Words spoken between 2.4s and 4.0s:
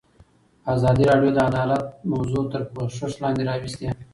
تر پوښښ لاندې راوستې.